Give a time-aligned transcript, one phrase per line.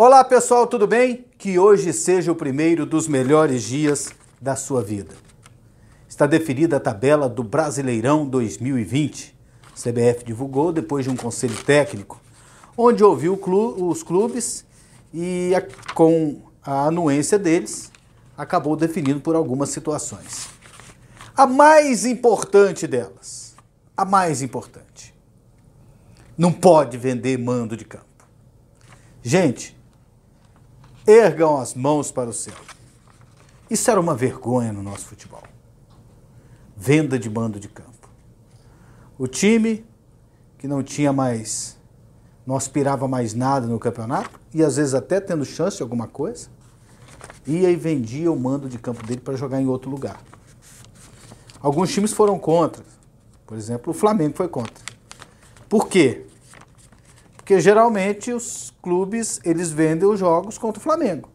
[0.00, 1.24] Olá pessoal, tudo bem?
[1.36, 5.12] Que hoje seja o primeiro dos melhores dias da sua vida.
[6.08, 9.36] Está definida a tabela do Brasileirão 2020.
[9.66, 12.20] A CBF divulgou depois de um conselho técnico,
[12.76, 13.36] onde ouviu
[13.76, 14.64] os clubes
[15.12, 15.50] e
[15.94, 17.90] com a anuência deles
[18.36, 20.48] acabou definindo por algumas situações.
[21.36, 23.56] A mais importante delas,
[23.96, 25.12] a mais importante,
[26.36, 28.06] não pode vender mando de campo.
[29.24, 29.76] Gente,
[31.08, 32.54] ergam as mãos para o céu.
[33.70, 35.42] Isso era uma vergonha no nosso futebol.
[36.76, 38.10] Venda de mando de campo.
[39.18, 39.86] O time
[40.58, 41.78] que não tinha mais,
[42.46, 46.48] não aspirava mais nada no campeonato, e às vezes até tendo chance de alguma coisa,
[47.46, 50.20] ia e vendia o mando de campo dele para jogar em outro lugar.
[51.60, 52.84] Alguns times foram contra.
[53.46, 54.84] Por exemplo, o Flamengo foi contra.
[55.68, 56.26] Por quê?
[57.48, 61.30] Porque geralmente os clubes eles vendem os jogos contra o Flamengo.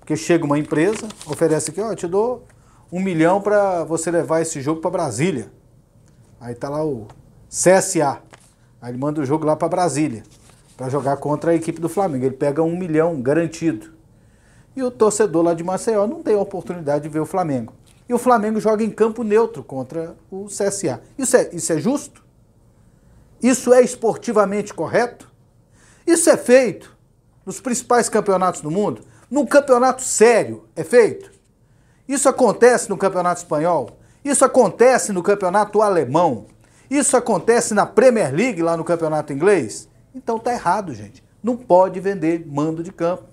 [0.00, 2.46] Porque chega uma empresa, oferece aqui, ó, te dou
[2.90, 5.52] um milhão para você levar esse jogo para Brasília.
[6.40, 7.06] Aí tá lá o
[7.50, 8.22] CSA.
[8.80, 10.22] Aí ele manda o jogo lá para Brasília
[10.74, 12.24] para jogar contra a equipe do Flamengo.
[12.24, 13.92] Ele pega um milhão garantido.
[14.74, 17.74] E o torcedor lá de Maceió não tem a oportunidade de ver o Flamengo.
[18.08, 21.02] E o Flamengo joga em campo neutro contra o CSA.
[21.18, 22.24] Isso é, isso é justo?
[23.42, 25.30] Isso é esportivamente correto?
[26.06, 26.96] Isso é feito
[27.44, 29.02] nos principais campeonatos do mundo?
[29.30, 31.30] Num campeonato sério é feito?
[32.06, 33.98] Isso acontece no campeonato espanhol?
[34.24, 36.46] Isso acontece no campeonato alemão?
[36.90, 39.88] Isso acontece na Premier League, lá no campeonato inglês?
[40.14, 41.24] Então tá errado, gente.
[41.42, 43.24] Não pode vender mando de campo.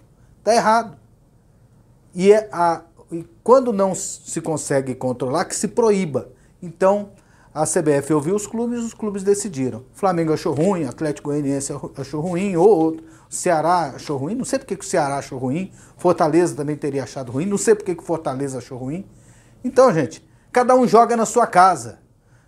[0.43, 0.97] Tá errado.
[2.15, 2.81] E, é a,
[3.11, 6.29] e quando não se consegue controlar, que se proíba.
[6.61, 7.11] Então,
[7.59, 9.83] a CBF ouviu os clubes, os clubes decidiram.
[9.93, 13.03] Flamengo achou ruim, Atlético Goianiense achou ruim, ou outro.
[13.29, 17.33] Ceará achou ruim, não sei porque que o Ceará achou ruim, Fortaleza também teria achado
[17.33, 19.05] ruim, não sei porque que o Fortaleza achou ruim.
[19.61, 21.99] Então, gente, cada um joga na sua casa.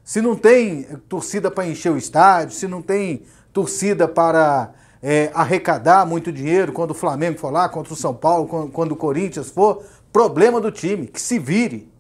[0.02, 4.72] Se não tem torcida para encher o estádio, se não tem torcida para
[5.04, 8.96] é, arrecadar muito dinheiro quando o Flamengo for lá, contra o São Paulo, quando o
[8.96, 11.91] Corinthians for, problema do time, que se vire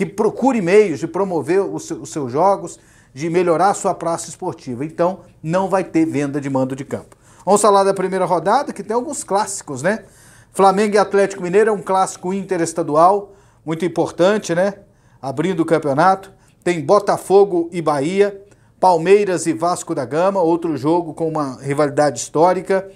[0.00, 2.80] que procure meios de promover os seus jogos,
[3.12, 4.82] de melhorar a sua praça esportiva.
[4.82, 7.18] Então, não vai ter venda de mando de campo.
[7.44, 10.06] Vamos falar da primeira rodada, que tem alguns clássicos, né?
[10.54, 14.72] Flamengo e Atlético Mineiro é um clássico interestadual, muito importante, né?
[15.20, 16.32] Abrindo o campeonato.
[16.64, 18.42] Tem Botafogo e Bahia,
[18.80, 22.90] Palmeiras e Vasco da Gama, outro jogo com uma rivalidade histórica.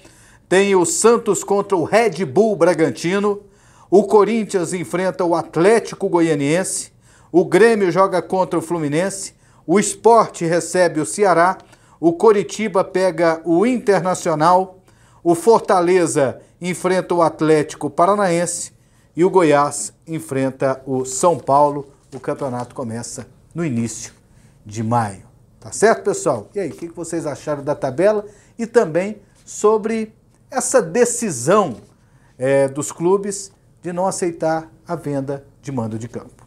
[0.49, 3.43] Tem o Santos contra o Red Bull Bragantino.
[3.91, 6.94] O Corinthians enfrenta o Atlético Goianiense,
[7.37, 9.35] o Grêmio joga contra o Fluminense,
[9.67, 11.59] o Esporte recebe o Ceará,
[11.99, 14.79] o Coritiba pega o Internacional,
[15.21, 18.73] o Fortaleza enfrenta o Atlético Paranaense
[19.17, 21.89] e o Goiás enfrenta o São Paulo.
[22.15, 24.15] O campeonato começa no início
[24.65, 25.25] de maio.
[25.59, 26.49] Tá certo, pessoal?
[26.55, 28.25] E aí, o que vocês acharam da tabela
[28.57, 30.15] e também sobre
[30.49, 31.79] essa decisão
[32.39, 33.51] é, dos clubes
[33.83, 36.44] de não aceitar a venda de mando de campo.